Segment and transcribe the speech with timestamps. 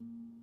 [0.00, 0.33] God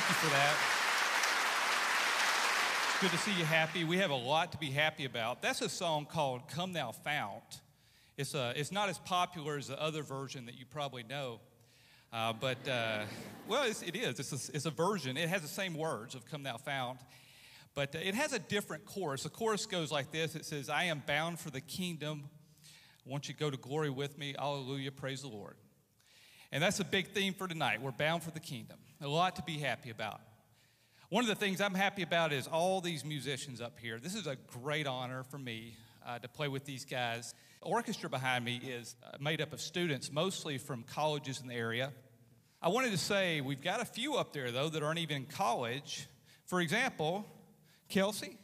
[0.00, 0.56] Thank you for that.
[2.88, 3.84] It's good to see you happy.
[3.84, 5.42] We have a lot to be happy about.
[5.42, 7.60] That's a song called Come Thou Fount.
[8.16, 11.40] It's, a, it's not as popular as the other version that you probably know.
[12.14, 13.02] Uh, but, uh,
[13.46, 14.18] well, it's, it is.
[14.18, 15.18] It's a, it's a version.
[15.18, 17.00] It has the same words of Come Thou Fount.
[17.74, 19.24] But uh, it has a different chorus.
[19.24, 22.30] The chorus goes like this It says, I am bound for the kingdom.
[23.04, 24.34] Won't you go to glory with me?
[24.38, 24.92] Hallelujah.
[24.92, 25.56] Praise the Lord.
[26.52, 27.82] And that's a big theme for tonight.
[27.82, 28.78] We're bound for the kingdom.
[29.02, 30.20] A lot to be happy about.
[31.08, 33.98] One of the things I'm happy about is all these musicians up here.
[33.98, 35.74] This is a great honor for me
[36.06, 37.34] uh, to play with these guys.
[37.62, 41.54] The orchestra behind me is uh, made up of students, mostly from colleges in the
[41.54, 41.92] area.
[42.60, 45.24] I wanted to say we've got a few up there, though, that aren't even in
[45.24, 46.06] college.
[46.44, 47.26] For example,
[47.88, 48.36] Kelsey.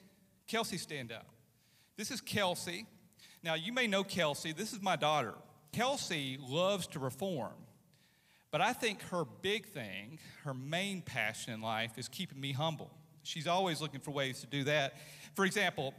[0.46, 1.26] Kelsey, stand up.
[1.98, 2.86] This is Kelsey.
[3.42, 4.52] Now, you may know Kelsey.
[4.52, 5.34] This is my daughter.
[5.72, 7.52] Kelsey loves to reform.
[8.50, 12.90] But I think her big thing, her main passion in life, is keeping me humble.
[13.22, 14.94] She's always looking for ways to do that.
[15.34, 15.94] For example,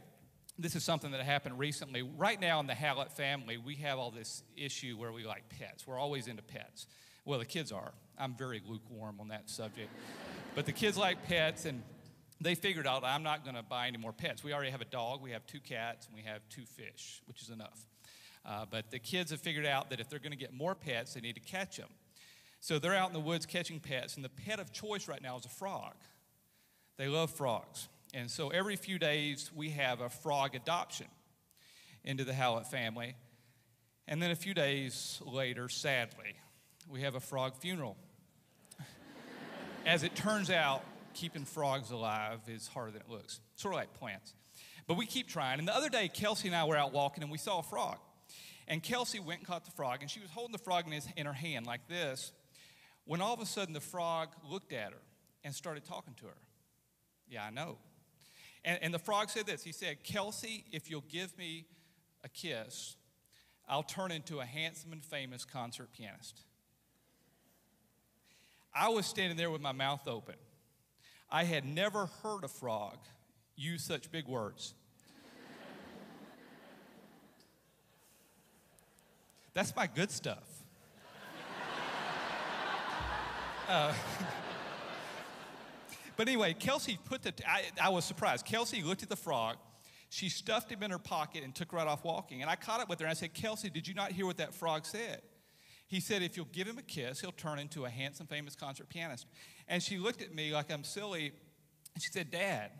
[0.58, 2.02] this is something that happened recently.
[2.02, 5.86] Right now in the Hallett family, we have all this issue where we like pets.
[5.86, 6.86] We're always into pets.
[7.24, 7.92] Well, the kids are.
[8.18, 9.90] I'm very lukewarm on that subject.
[10.54, 11.82] but the kids like pets, and
[12.40, 14.42] they figured out I'm not going to buy any more pets.
[14.42, 17.42] We already have a dog, we have two cats, and we have two fish, which
[17.42, 17.86] is enough.
[18.44, 21.14] Uh, but the kids have figured out that if they're going to get more pets,
[21.14, 21.88] they need to catch them.
[22.60, 25.36] So they're out in the woods catching pets, and the pet of choice right now
[25.36, 25.94] is a frog.
[26.96, 27.88] They love frogs.
[28.14, 31.06] And so every few days, we have a frog adoption
[32.04, 33.14] into the Hallett family.
[34.06, 36.34] And then a few days later, sadly,
[36.88, 37.96] we have a frog funeral.
[39.86, 40.82] As it turns out,
[41.14, 44.34] keeping frogs alive is harder than it looks, sort of like plants.
[44.86, 45.58] But we keep trying.
[45.58, 47.98] And the other day, Kelsey and I were out walking, and we saw a frog.
[48.66, 51.06] And Kelsey went and caught the frog, and she was holding the frog in, his,
[51.16, 52.32] in her hand like this
[53.08, 55.00] when all of a sudden the frog looked at her
[55.42, 56.36] and started talking to her.
[57.26, 57.78] Yeah, I know.
[58.66, 61.64] And, and the frog said this He said, Kelsey, if you'll give me
[62.22, 62.96] a kiss,
[63.66, 66.42] I'll turn into a handsome and famous concert pianist.
[68.74, 70.36] I was standing there with my mouth open.
[71.30, 72.98] I had never heard a frog
[73.56, 74.74] use such big words.
[79.54, 80.57] That's my good stuff.
[83.68, 83.92] Uh,
[86.16, 88.46] but anyway, Kelsey put the, I, I was surprised.
[88.46, 89.56] Kelsey looked at the frog.
[90.10, 92.40] She stuffed him in her pocket and took right off walking.
[92.40, 94.38] And I caught up with her and I said, Kelsey, did you not hear what
[94.38, 95.20] that frog said?
[95.86, 98.88] He said, if you'll give him a kiss, he'll turn into a handsome, famous concert
[98.88, 99.26] pianist.
[99.68, 101.32] And she looked at me like I'm silly.
[101.94, 102.70] And she said, Dad,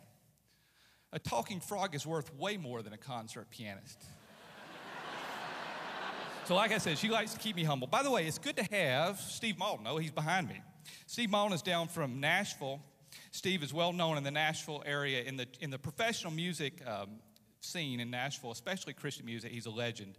[1.11, 4.03] a talking frog is worth way more than a concert pianist.
[6.45, 7.87] so, like I said, she likes to keep me humble.
[7.87, 9.85] By the way, it's good to have Steve Mauldin.
[9.87, 10.61] Oh, he's behind me.
[11.07, 12.79] Steve Mauldin is down from Nashville.
[13.31, 17.09] Steve is well known in the Nashville area in the, in the professional music um,
[17.61, 19.51] scene in Nashville, especially Christian music.
[19.51, 20.15] He's a legend.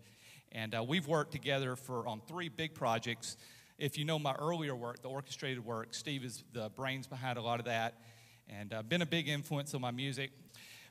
[0.52, 3.36] And uh, we've worked together for on three big projects.
[3.78, 7.42] If you know my earlier work, the orchestrated work, Steve is the brains behind a
[7.42, 7.94] lot of that
[8.48, 10.32] and uh, been a big influence on my music.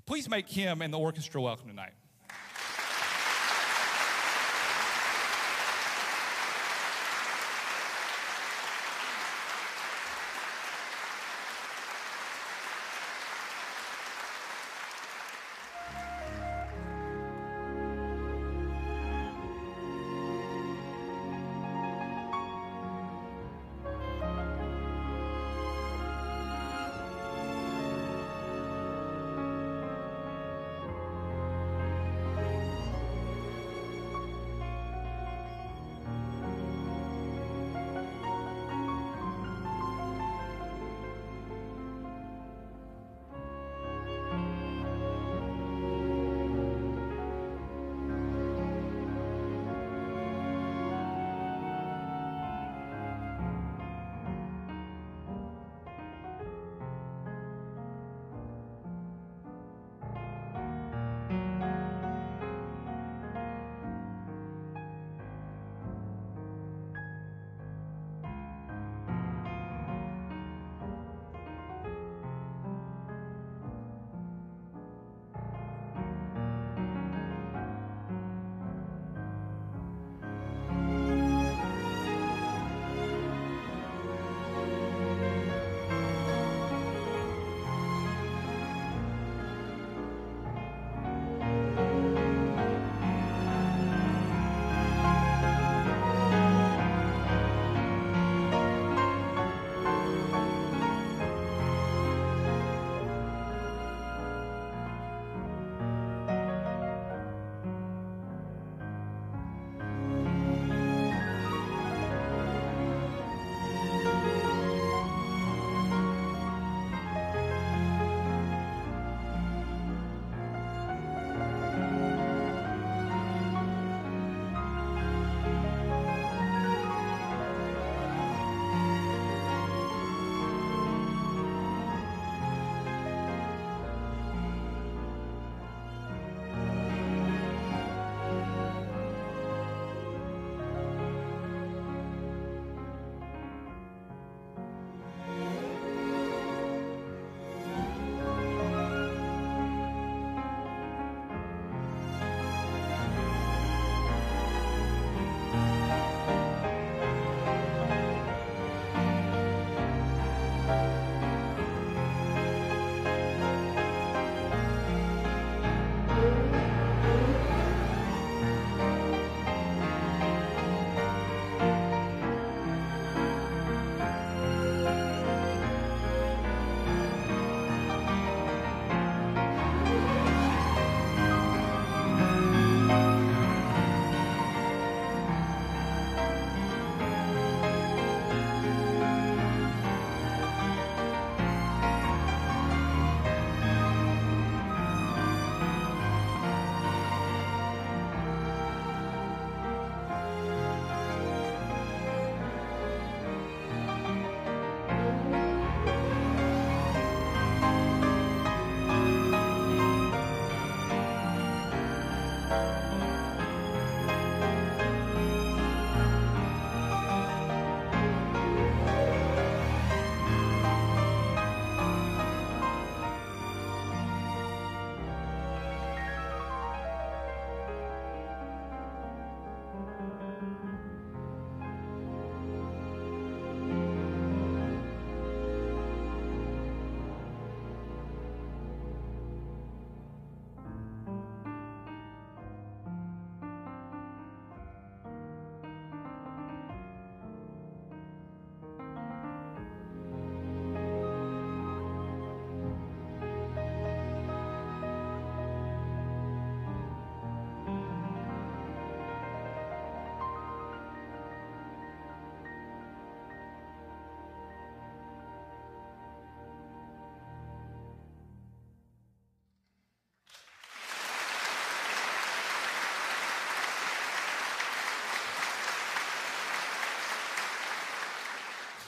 [0.06, 1.94] Please make him and the orchestra welcome tonight.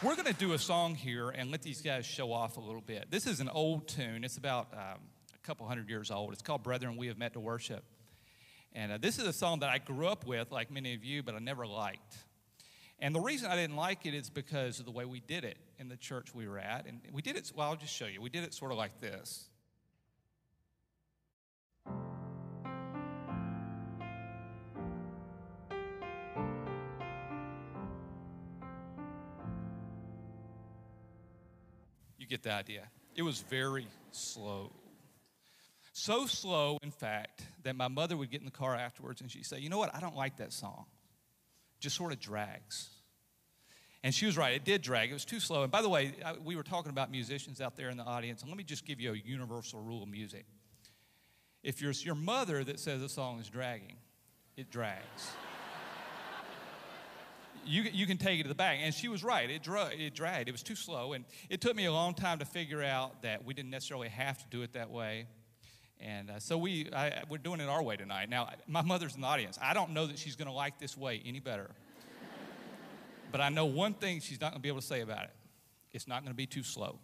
[0.04, 2.82] We're going to do a song here and let these guys show off a little
[2.82, 3.12] bit.
[3.12, 4.24] This is an old tune.
[4.24, 4.98] It's about um,
[5.32, 6.34] a couple hundred years old.
[6.34, 7.84] It's called Brethren, We Have Met to Worship.
[8.74, 11.22] And uh, this is a song that I grew up with, like many of you,
[11.22, 12.16] but I never liked.
[12.98, 15.60] And the reason I didn't like it is because of the way we did it
[15.78, 16.88] in the church we were at.
[16.88, 18.22] And we did it, well, I'll just show you.
[18.22, 19.51] We did it sort of like this.
[32.42, 32.88] Get the idea.
[33.16, 34.72] It was very slow.
[35.94, 39.46] So slow, in fact, that my mother would get in the car afterwards and she'd
[39.46, 39.94] say, You know what?
[39.94, 40.86] I don't like that song.
[41.78, 42.90] It just sort of drags.
[44.04, 45.12] And she was right, it did drag.
[45.12, 45.62] It was too slow.
[45.62, 48.42] And by the way, I, we were talking about musicians out there in the audience,
[48.42, 50.46] and let me just give you a universal rule of music.
[51.62, 53.98] If it's your mother that says a song is dragging,
[54.58, 55.34] it drags.
[57.66, 58.82] You, you can take it to the bank.
[58.84, 59.50] And she was right.
[59.50, 60.50] It, dra- it dragged.
[60.50, 61.14] It was too slow.
[61.14, 64.38] And it took me a long time to figure out that we didn't necessarily have
[64.40, 65.28] to do it that way.
[66.00, 68.30] And uh, so we, I, we're doing it our way tonight.
[68.30, 69.60] Now, my mother's in the audience.
[69.62, 71.70] I don't know that she's going to like this way any better.
[73.32, 75.32] but I know one thing she's not going to be able to say about it
[75.94, 77.00] it's not going to be too slow.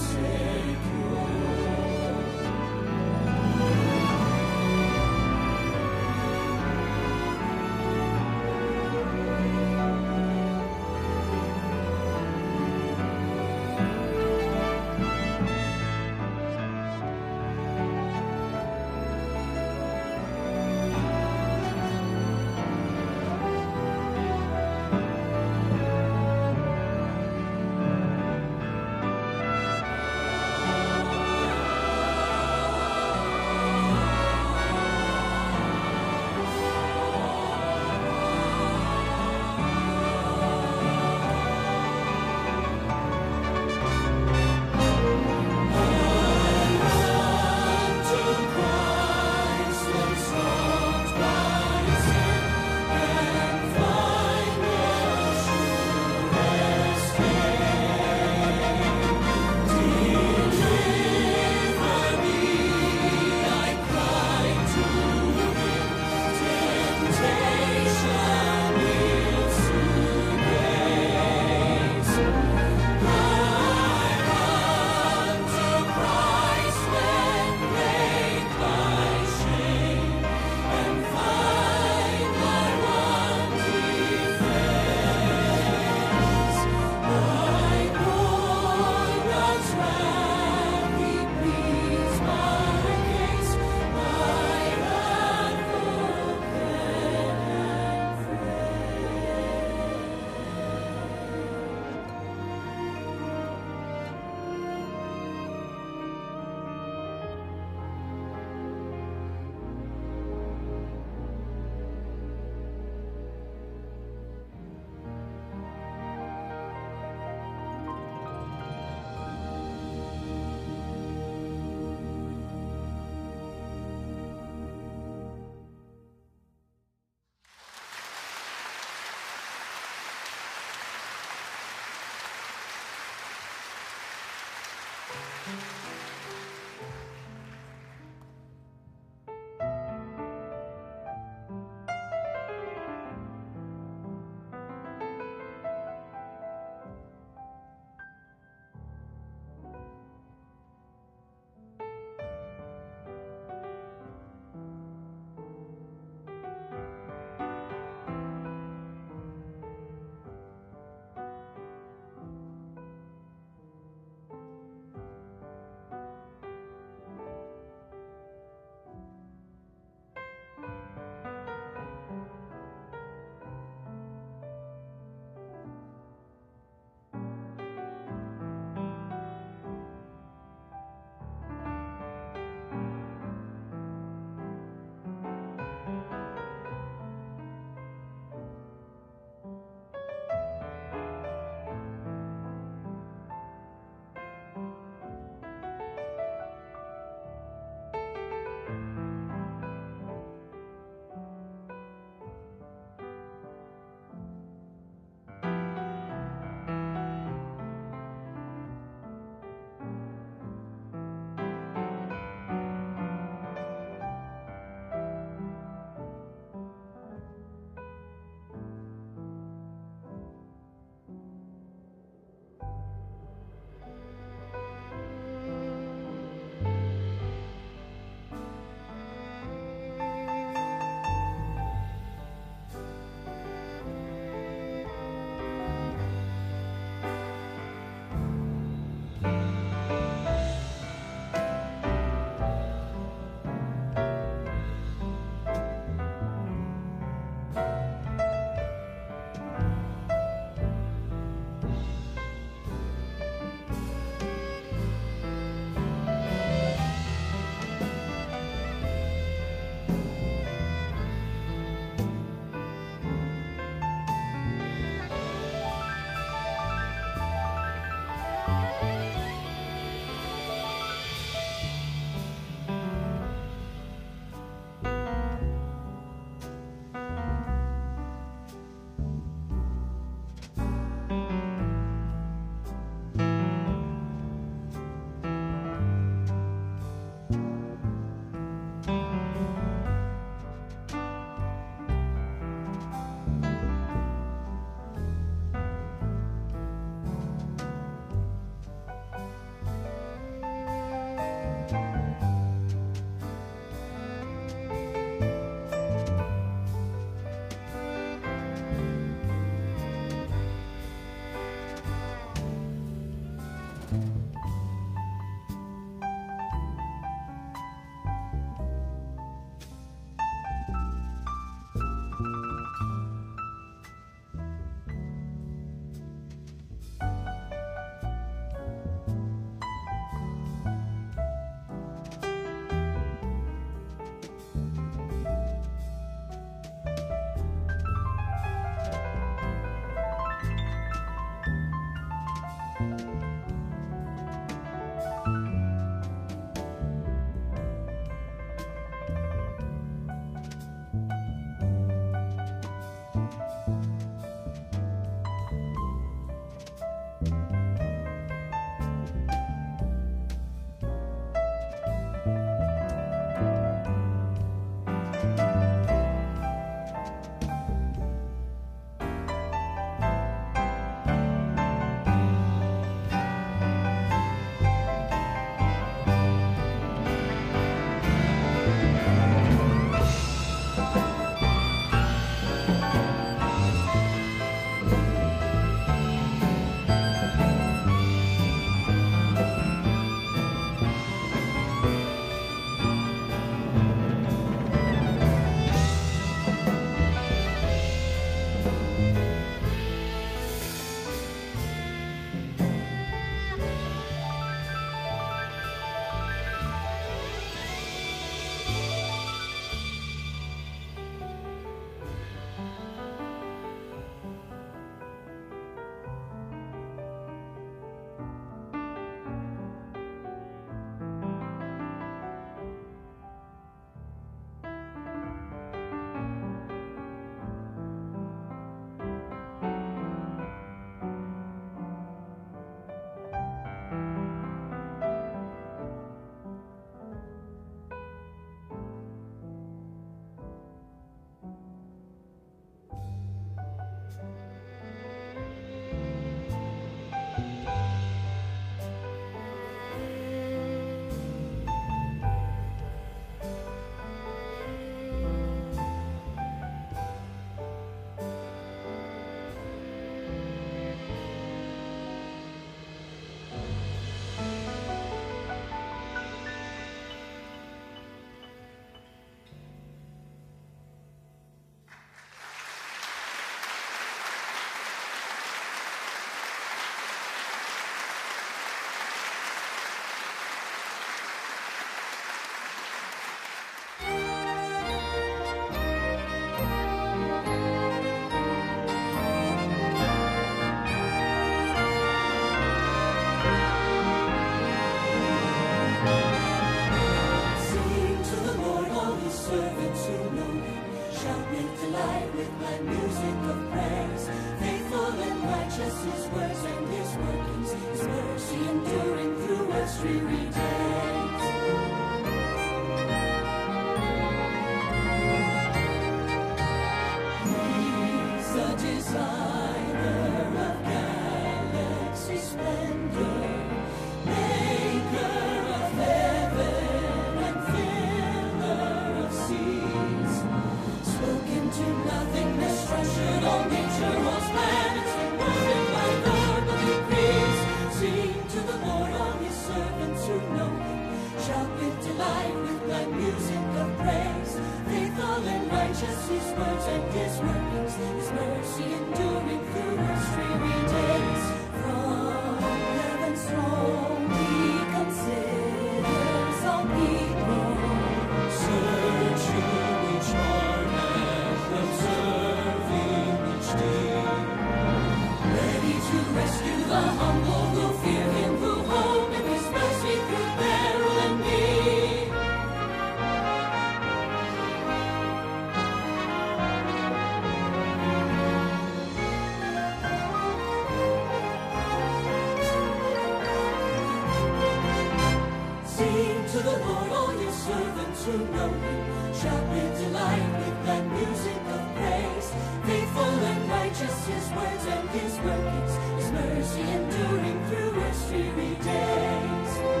[587.61, 592.47] servants who know you shall be delighted with the music of praise.
[592.85, 600.00] Faithful and righteous his words and his workings, his mercy enduring through earth's weary days.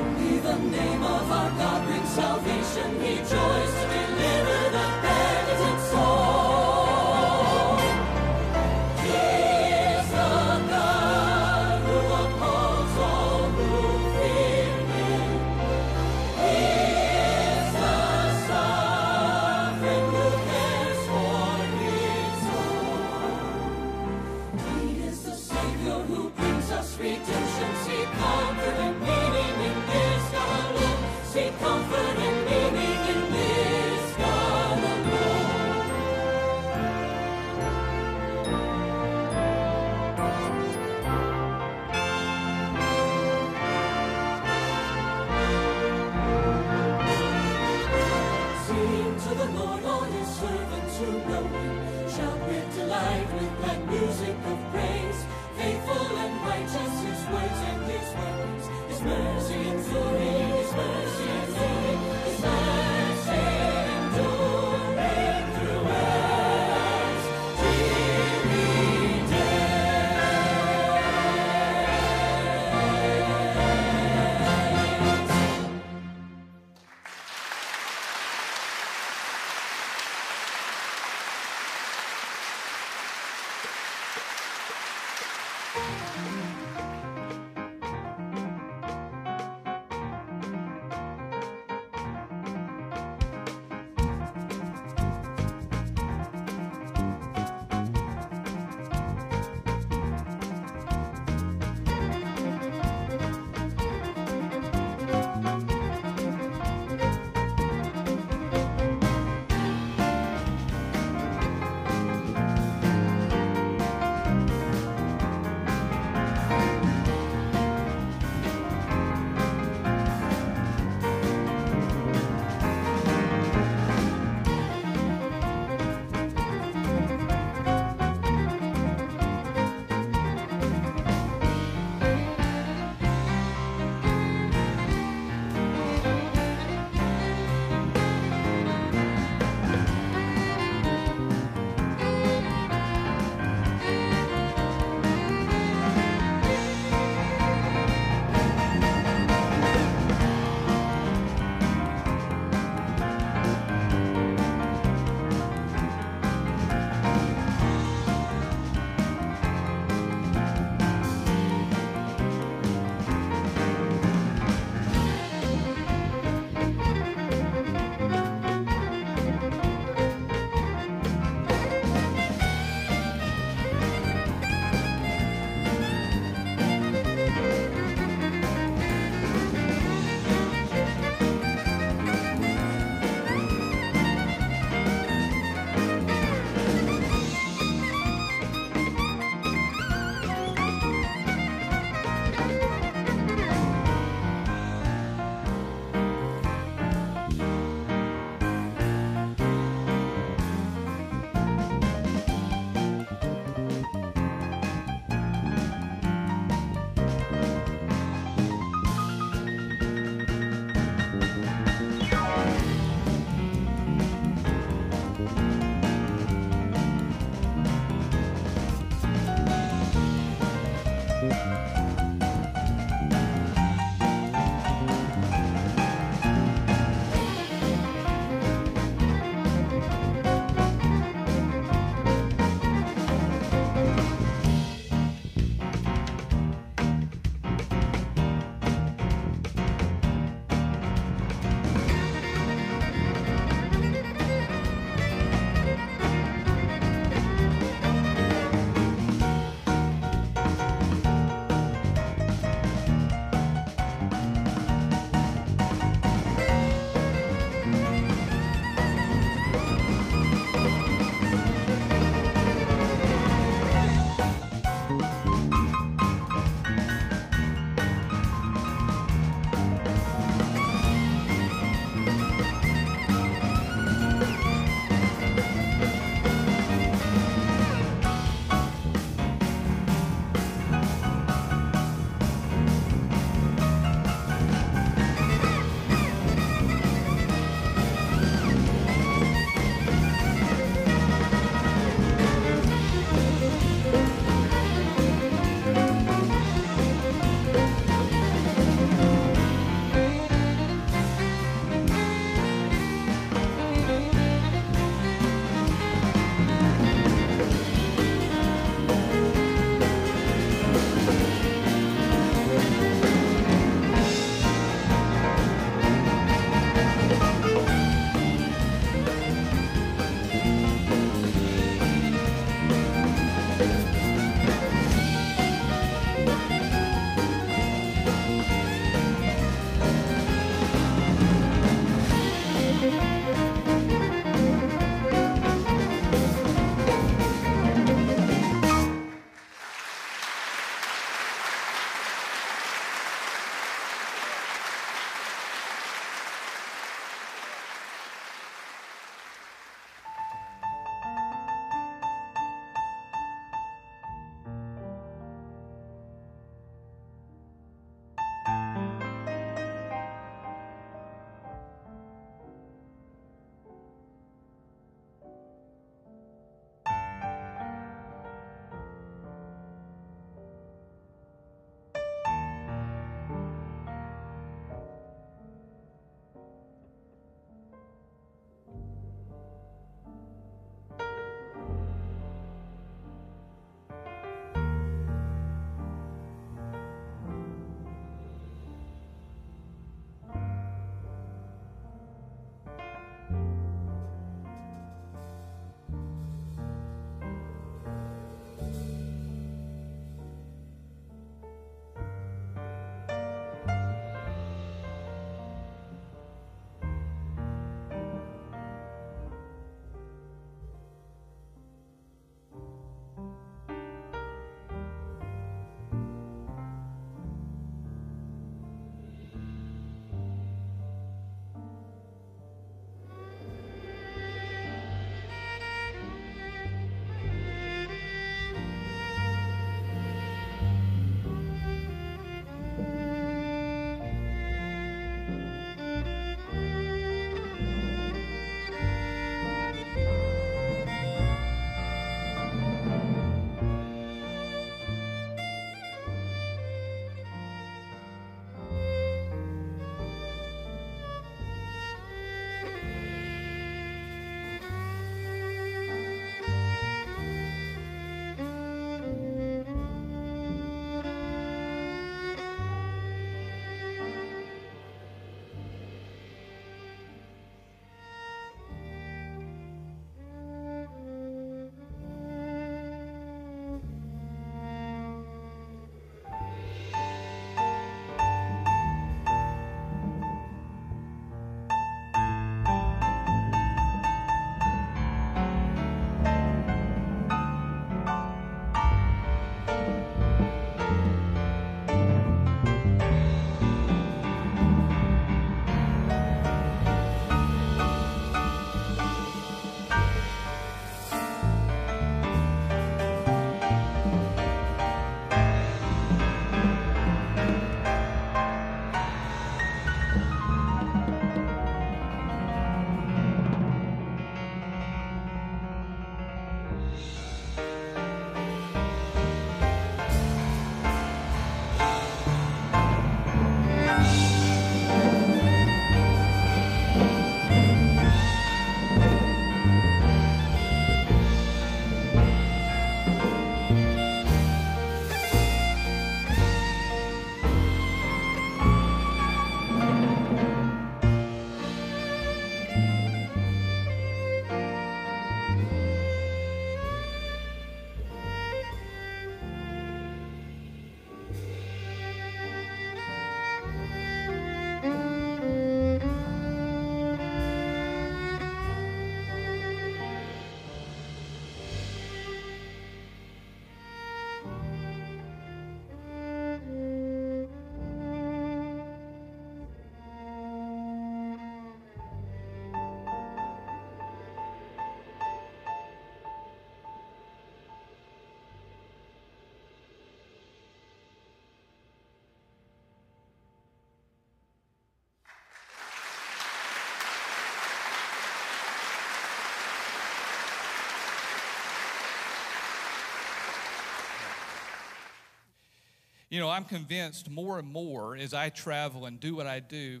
[596.34, 600.00] You know, I'm convinced more and more as I travel and do what I do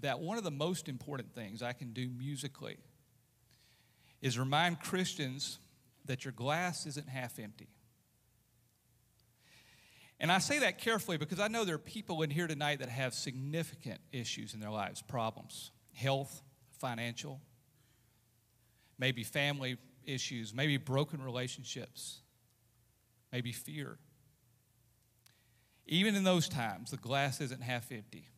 [0.00, 2.78] that one of the most important things I can do musically
[4.20, 5.60] is remind Christians
[6.06, 7.68] that your glass isn't half empty.
[10.18, 12.88] And I say that carefully because I know there are people in here tonight that
[12.88, 16.42] have significant issues in their lives problems, health,
[16.80, 17.40] financial,
[18.98, 22.18] maybe family issues, maybe broken relationships,
[23.30, 23.96] maybe fear.
[25.90, 28.28] Even in those times, the glass isn't half empty.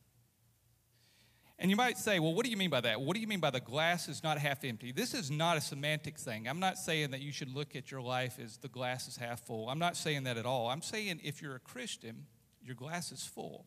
[1.58, 3.02] And you might say, well, what do you mean by that?
[3.02, 4.90] What do you mean by the glass is not half empty?
[4.90, 6.48] This is not a semantic thing.
[6.48, 9.46] I'm not saying that you should look at your life as the glass is half
[9.46, 9.68] full.
[9.68, 10.68] I'm not saying that at all.
[10.68, 12.24] I'm saying if you're a Christian,
[12.62, 13.66] your glass is full.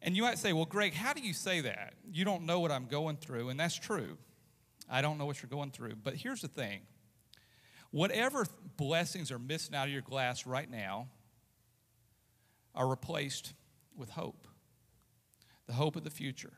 [0.00, 1.92] And you might say, well, Greg, how do you say that?
[2.10, 4.16] You don't know what I'm going through, and that's true.
[4.90, 5.96] I don't know what you're going through.
[6.02, 6.80] But here's the thing
[7.90, 8.46] whatever
[8.78, 11.08] blessings are missing out of your glass right now
[12.74, 13.52] are replaced
[13.96, 14.46] with hope
[15.70, 16.52] the hope of the future.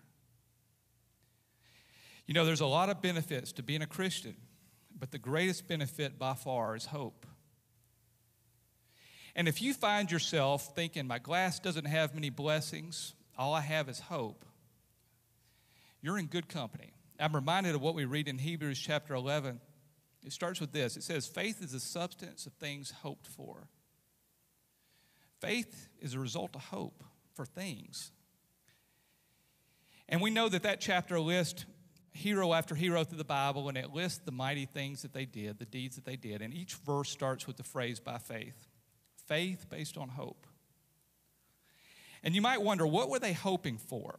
[2.26, 4.34] You know, there's a lot of benefits to being a Christian,
[4.98, 7.26] but the greatest benefit by far is hope.
[9.36, 13.90] And if you find yourself thinking, my glass doesn't have many blessings, all I have
[13.90, 14.46] is hope,
[16.00, 16.94] you're in good company.
[17.20, 19.60] I'm reminded of what we read in Hebrews chapter 11.
[20.24, 23.68] It starts with this it says, Faith is the substance of things hoped for.
[25.42, 28.12] Faith is a result of hope for things
[30.12, 31.64] and we know that that chapter lists
[32.12, 35.58] hero after hero through the Bible, and it lists the mighty things that they did,
[35.58, 36.42] the deeds that they did.
[36.42, 38.68] And each verse starts with the phrase by faith
[39.26, 40.46] faith based on hope.
[42.22, 44.18] And you might wonder, what were they hoping for?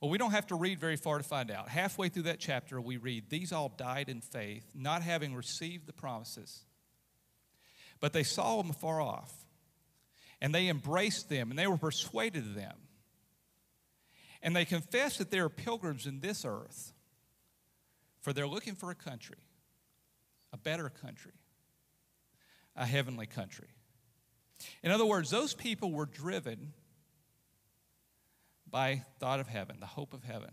[0.00, 1.68] Well, we don't have to read very far to find out.
[1.68, 5.92] Halfway through that chapter, we read, These all died in faith, not having received the
[5.92, 6.64] promises.
[8.02, 9.32] But they saw them afar off,
[10.42, 12.76] and they embraced them, and they were persuaded of them
[14.42, 16.92] and they confessed that they are pilgrims in this earth,
[18.20, 19.38] for they're looking for a country,
[20.52, 21.32] a better country,
[22.76, 23.68] a heavenly country.
[24.82, 26.72] In other words, those people were driven
[28.68, 30.50] by thought of heaven, the hope of heaven.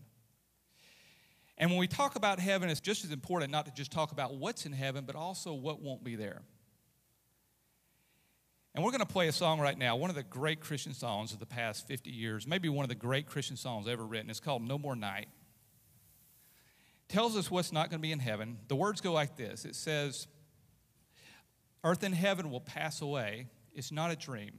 [1.58, 4.36] And when we talk about heaven, it's just as important not to just talk about
[4.36, 6.42] what's in heaven, but also what won't be there.
[8.80, 11.34] And we're going to play a song right now, one of the great Christian songs
[11.34, 14.30] of the past 50 years, maybe one of the great Christian songs ever written.
[14.30, 15.28] It's called No More Night.
[17.10, 18.58] tells us what's not going to be in heaven.
[18.70, 20.28] The words go like this it says,
[21.84, 23.48] Earth and heaven will pass away.
[23.74, 24.52] It's not a dream.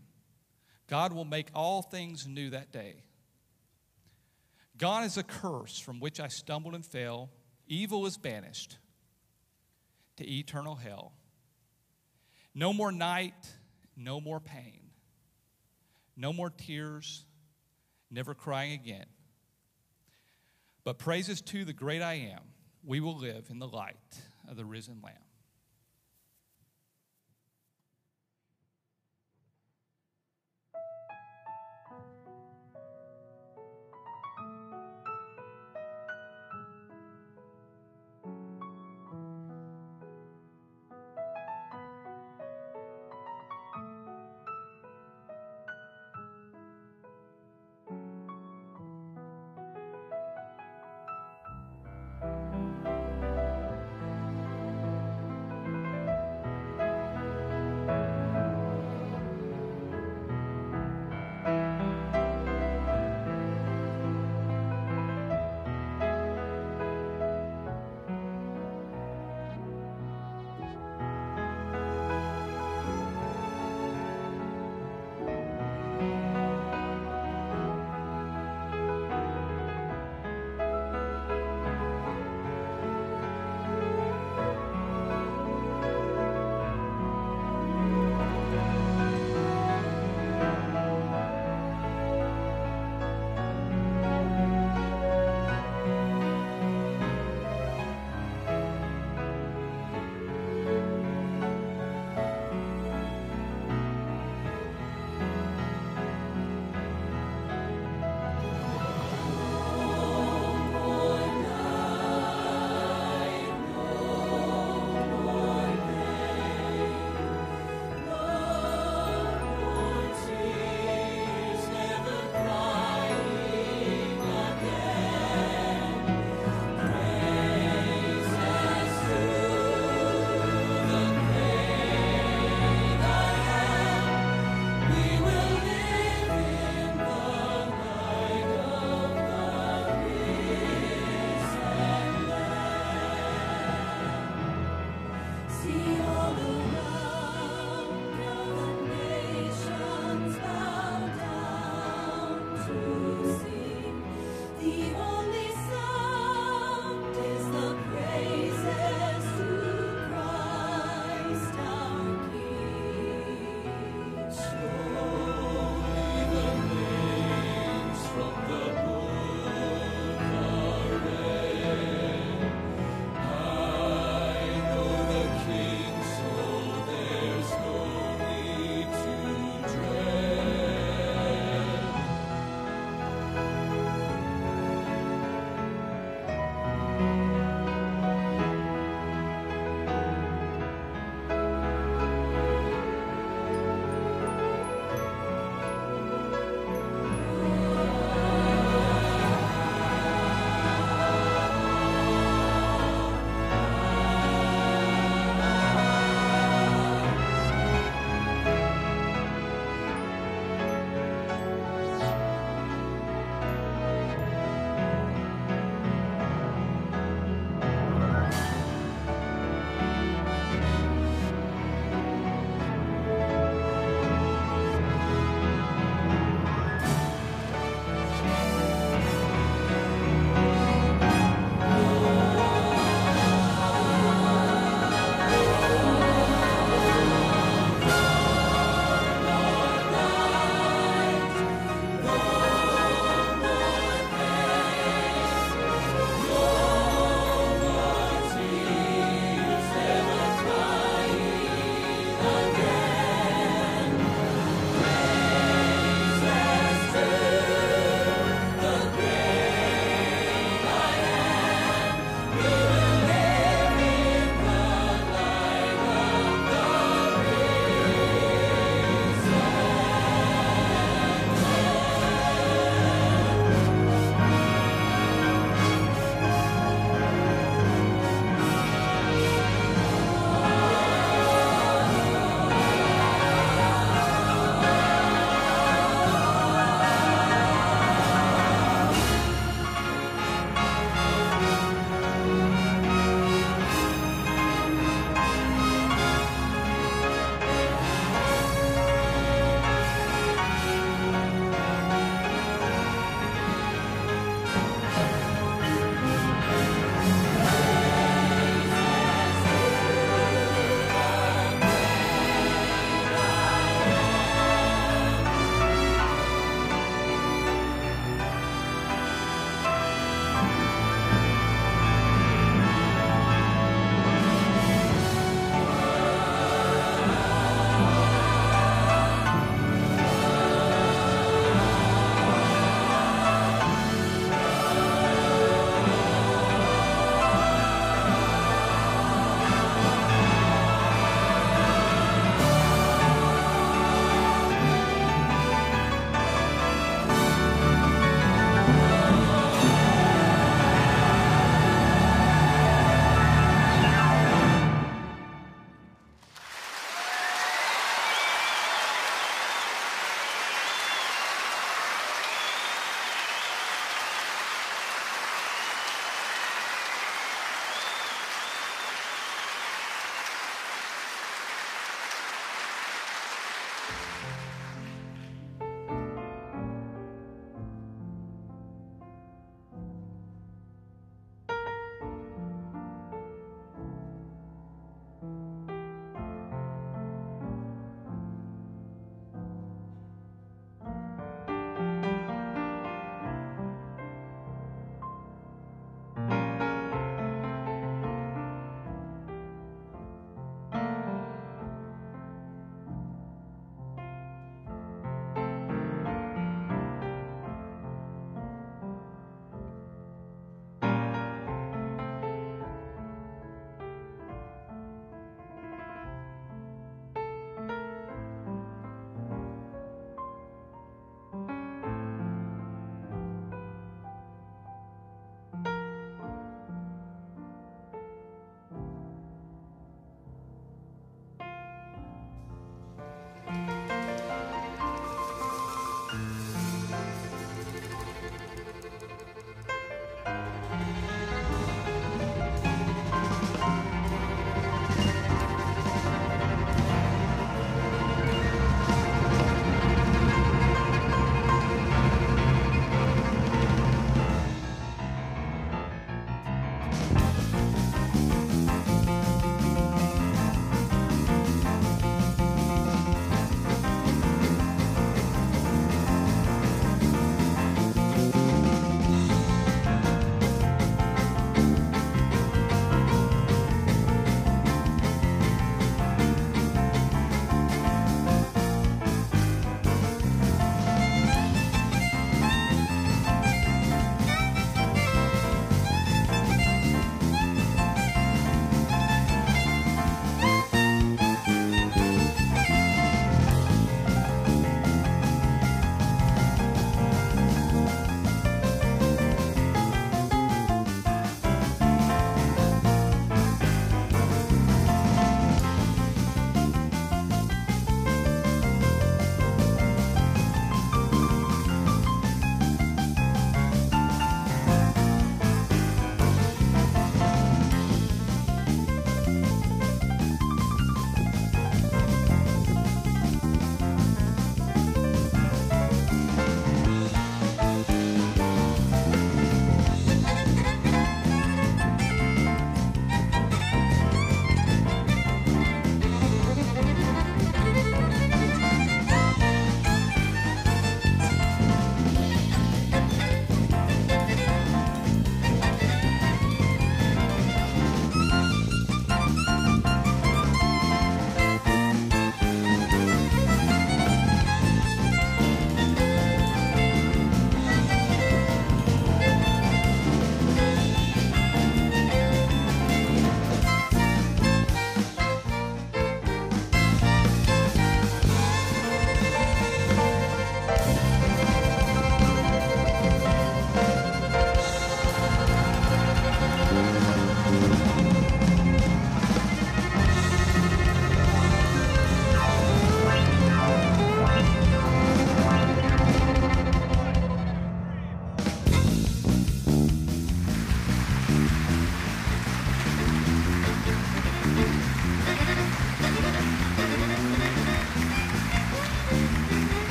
[0.86, 2.96] God will make all things new that day.
[4.76, 7.30] Gone is a curse from which I stumbled and fell.
[7.66, 8.76] Evil is banished
[10.18, 11.14] to eternal hell.
[12.54, 13.54] No more night
[14.00, 14.90] no more pain,
[16.16, 17.24] no more tears,
[18.10, 19.06] never crying again.
[20.84, 22.40] But praises to the great I am,
[22.82, 23.96] we will live in the light
[24.48, 25.14] of the risen Lamb.